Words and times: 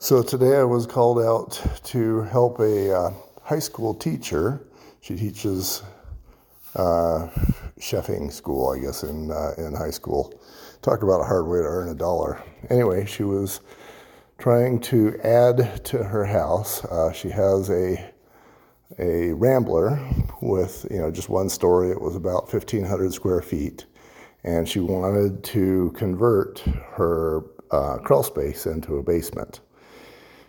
So 0.00 0.22
today 0.22 0.56
I 0.58 0.62
was 0.62 0.86
called 0.86 1.18
out 1.18 1.60
to 1.86 2.20
help 2.22 2.60
a 2.60 2.96
uh, 2.96 3.10
high 3.42 3.58
school 3.58 3.92
teacher. 3.92 4.64
She 5.00 5.16
teaches 5.16 5.82
uh, 6.76 7.26
chefing 7.80 8.32
school, 8.32 8.70
I 8.70 8.78
guess, 8.78 9.02
in 9.02 9.32
uh, 9.32 9.54
in 9.58 9.74
high 9.74 9.90
school. 9.90 10.40
Talk 10.82 11.02
about 11.02 11.20
a 11.20 11.24
hard 11.24 11.48
way 11.48 11.58
to 11.58 11.64
earn 11.64 11.88
a 11.88 11.96
dollar. 11.96 12.40
Anyway, 12.70 13.06
she 13.06 13.24
was 13.24 13.60
trying 14.38 14.78
to 14.82 15.18
add 15.24 15.84
to 15.86 16.04
her 16.04 16.24
house. 16.24 16.84
Uh, 16.84 17.10
she 17.10 17.30
has 17.30 17.68
a 17.68 18.12
a 19.00 19.32
rambler 19.32 19.98
with 20.40 20.86
you 20.92 20.98
know 20.98 21.10
just 21.10 21.28
one 21.28 21.48
story. 21.48 21.90
It 21.90 22.00
was 22.00 22.14
about 22.14 22.52
1,500 22.52 23.12
square 23.12 23.42
feet, 23.42 23.86
and 24.44 24.68
she 24.68 24.78
wanted 24.78 25.42
to 25.42 25.90
convert 25.96 26.60
her 26.92 27.42
uh, 27.72 27.96
crawl 27.98 28.22
space 28.22 28.64
into 28.64 28.98
a 28.98 29.02
basement. 29.02 29.58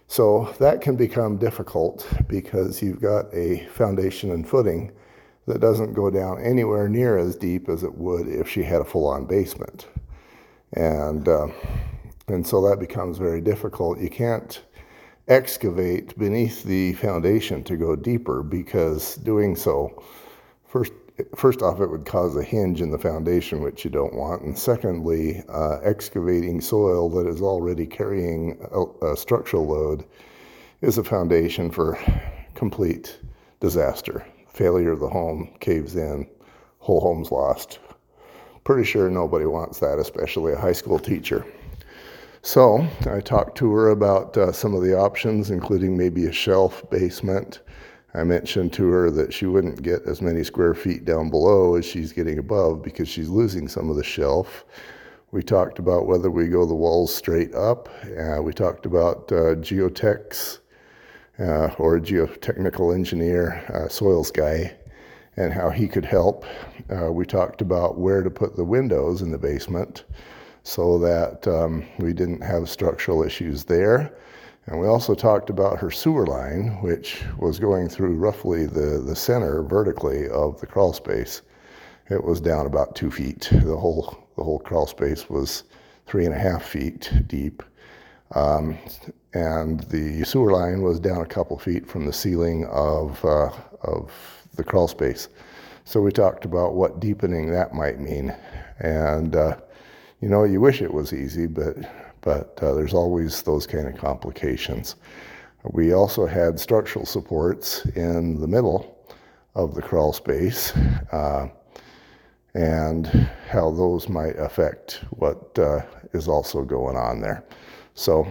So 0.10 0.52
that 0.57 0.82
can 0.82 0.96
become 0.96 1.38
difficult 1.38 2.07
because 2.28 2.82
you've 2.82 3.00
got 3.00 3.32
a 3.32 3.68
foundation 3.68 4.32
and 4.32 4.50
footing 4.50 4.92
that 5.46 5.61
doesn't 5.61 5.93
go 5.93 6.10
down 6.10 6.42
anywhere 6.42 6.89
near 6.89 7.20
as 7.20 7.36
deep 7.36 7.70
as 7.70 7.84
it 7.84 7.93
would 7.93 8.28
if 8.28 8.50
she 8.50 8.64
had 8.64 8.82
a 8.82 8.86
full-on 8.86 9.28
basement, 9.28 9.86
and 10.74 11.28
uh, 11.28 11.48
and 12.28 12.46
so 12.46 12.68
that 12.68 12.79
becomes 12.79 13.20
very 13.20 13.39
difficult. 13.39 14.00
You 14.00 14.10
can't 14.10 14.60
excavate 15.28 16.18
beneath 16.18 16.64
the 16.64 16.93
foundation 16.93 17.64
to 17.65 17.78
go 17.78 17.96
deeper 17.96 18.42
because 18.42 19.15
doing 19.18 19.56
so, 19.56 20.04
first, 20.68 20.92
first 21.36 21.61
off, 21.61 21.79
it 21.79 21.89
would 21.89 22.05
cause 22.05 22.36
a 22.36 22.43
hinge 22.43 22.82
in 22.82 22.91
the 22.91 22.97
foundation, 22.97 23.61
which 23.61 23.83
you 23.83 23.91
don't 23.91 24.15
want. 24.15 24.41
And 24.43 24.57
secondly, 24.57 25.43
uh, 25.50 25.79
excavating 25.83 26.61
soil 26.61 27.09
that 27.11 27.28
is 27.28 27.42
already 27.42 27.86
carrying 27.86 28.59
a, 28.71 29.11
a 29.11 29.18
structural 29.18 29.68
load 29.68 30.05
is 30.82 30.97
a 30.97 31.04
foundation 31.04 31.71
for 31.71 32.00
complete 32.55 33.20
disaster. 33.59 34.26
Failure 34.48 34.92
of 34.92 35.00
the 35.00 35.09
home 35.09 35.53
caves 35.59 35.95
in, 35.95 36.28
whole 36.80 37.02
home's 37.02 37.31
lost. 37.31 37.80
Pretty 38.64 38.83
sure 38.83 39.09
nobody 39.09 39.45
wants 39.45 39.80
that, 39.80 40.00
especially 40.00 40.54
a 40.54 40.59
high 40.59 40.73
school 40.73 41.00
teacher. 41.00 41.45
So 42.42 42.88
I 43.06 43.20
talked 43.20 43.58
to 43.58 43.72
her 43.73 43.89
about 43.89 44.38
uh, 44.38 44.52
some 44.52 44.73
of 44.73 44.83
the 44.83 44.98
options, 44.98 45.50
including 45.50 45.98
maybe 45.98 46.26
a 46.26 46.31
shelf 46.31 46.89
basement. 46.89 47.59
I 48.14 48.24
mentioned 48.24 48.74
to 48.74 48.90
her 48.90 49.12
that 49.12 49.34
she 49.34 49.46
wouldn't 49.46 49.84
get 49.84 50.04
as 50.08 50.22
many 50.22 50.44
square 50.44 50.74
feet 50.74 51.06
down 51.06 51.30
below 51.30 51.76
as 51.76 51.86
she's 51.86 52.12
getting 52.12 52.40
above 52.40 52.82
because 52.82 53.08
she's 53.08 53.30
losing 53.30 53.68
some 53.68 53.90
of 53.90 53.96
the 53.96 54.04
shelf. 54.04 54.66
We 55.32 55.44
talked 55.44 55.78
about 55.78 56.08
whether 56.08 56.32
we 56.32 56.48
go 56.48 56.66
the 56.66 56.74
walls 56.74 57.14
straight 57.14 57.54
up. 57.54 57.88
Uh, 58.18 58.42
we 58.42 58.52
talked 58.52 58.88
about 58.88 59.32
uh, 59.32 59.56
geotechs 59.56 60.60
uh, 61.40 61.70
or 61.78 61.98
a 61.98 62.02
geotechnical 62.02 62.96
engineer, 62.96 63.64
uh, 63.72 63.88
soils 63.88 64.32
guy, 64.32 64.76
and 65.38 65.54
how 65.54 65.70
he 65.70 65.88
could 65.88 66.06
help. 66.06 66.46
Uh, 66.90 67.12
we 67.12 67.26
talked 67.26 67.62
about 67.62 68.00
where 68.00 68.23
to 68.23 68.32
put 68.32 68.56
the 68.56 68.64
windows 68.64 69.22
in 69.22 69.30
the 69.30 69.38
basement 69.38 70.06
so 70.64 70.98
that 70.98 71.48
um, 71.48 71.86
we 72.00 72.12
didn't 72.12 72.42
have 72.42 72.68
structural 72.68 73.23
issues 73.23 73.64
there. 73.64 74.12
And 74.70 74.80
we 74.80 74.86
also 74.86 75.16
talked 75.16 75.50
about 75.50 75.80
her 75.80 75.89
sewer 75.89 76.28
line, 76.28 76.80
which 76.84 77.23
was 77.39 77.58
going 77.58 77.89
through 77.89 78.14
roughly 78.17 78.67
the, 78.67 79.02
the 79.03 79.16
center 79.16 79.64
vertically 79.64 80.30
of 80.30 80.61
the 80.61 80.67
crawl 80.67 80.94
space. 80.94 81.42
It 82.11 82.23
was 82.23 82.39
down 82.39 82.67
about 82.67 82.94
two 82.94 83.09
feet. 83.09 83.50
The 83.52 83.76
whole, 83.76 84.28
the 84.38 84.44
whole 84.44 84.59
crawl 84.59 84.86
space 84.86 85.28
was 85.28 85.64
three 86.06 86.26
and 86.26 86.36
a 86.36 86.38
half 86.38 86.64
feet 86.64 87.11
deep. 87.26 87.64
Um, 88.36 88.78
and 89.34 89.80
the 89.86 90.23
sewer 90.23 90.52
line 90.52 90.83
was 90.83 91.00
down 91.00 91.22
a 91.22 91.26
couple 91.26 91.58
feet 91.58 91.88
from 91.88 92.06
the 92.06 92.14
ceiling 92.14 92.66
of, 92.66 93.26
uh, 93.26 93.50
of 93.81 94.11
the 94.56 94.64
crawl 94.64 94.88
space. 94.88 95.30
So 95.83 96.00
we 96.00 96.11
talked 96.11 96.45
about 96.45 96.76
what 96.76 96.99
deepening 96.99 97.49
that 97.49 97.73
might 97.73 97.99
mean. 97.99 98.36
And 98.77 99.36
uh, 99.36 99.58
you 100.22 100.28
know, 100.28 100.44
you 100.44 100.60
wish 100.60 100.82
it 100.82 100.94
was 100.94 101.14
easy, 101.14 101.48
but 101.48 101.76
but 102.22 102.60
uh, 102.62 102.74
there's 102.74 102.94
always 102.94 103.42
those 103.44 103.66
kind 103.66 103.88
of 103.88 103.96
complications. 103.98 104.96
We 105.72 105.94
also 105.94 106.26
had 106.26 106.60
structural 106.60 107.06
supports 107.06 107.86
in 107.96 108.40
the 108.42 108.48
middle 108.48 108.98
of 109.56 109.76
the 109.76 109.82
crawl 109.82 110.12
space, 110.12 110.76
uh, 111.12 111.48
and 112.54 113.08
how 113.48 113.72
those 113.72 114.10
might 114.10 114.38
affect 114.38 115.04
what 115.12 115.58
uh, 115.58 115.82
is 116.14 116.28
also 116.28 116.64
going 116.64 116.98
on 116.98 117.22
there. 117.22 117.44
So. 117.94 118.28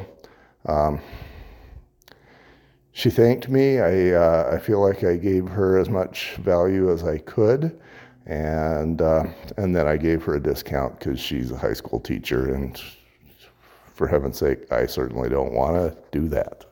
Um, 0.66 1.00
she 2.92 3.10
thanked 3.10 3.48
me. 3.48 3.78
I, 3.78 4.10
uh, 4.10 4.50
I 4.52 4.58
feel 4.58 4.80
like 4.80 5.04
I 5.04 5.16
gave 5.16 5.46
her 5.46 5.78
as 5.78 5.88
much 5.88 6.34
value 6.38 6.92
as 6.92 7.04
I 7.04 7.18
could 7.18 7.78
and 8.28 9.00
uh, 9.00 9.24
and 9.56 9.74
then 9.74 9.88
I 9.88 9.96
gave 9.96 10.22
her 10.24 10.34
a 10.34 10.40
discount 10.40 10.98
because 10.98 11.18
she's 11.18 11.50
a 11.50 11.56
high 11.56 11.72
school 11.72 11.98
teacher, 11.98 12.54
and 12.54 12.80
for 13.94 14.06
heaven's 14.06 14.38
sake, 14.38 14.70
I 14.70 14.86
certainly 14.86 15.28
don't 15.28 15.52
want 15.52 15.76
to 15.76 15.96
do 16.12 16.28
that. 16.28 16.66